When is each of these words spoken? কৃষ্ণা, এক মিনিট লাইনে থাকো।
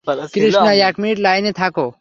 কৃষ্ণা, 0.33 0.71
এক 0.89 0.95
মিনিট 0.99 1.17
লাইনে 1.19 1.51
থাকো। 1.53 1.85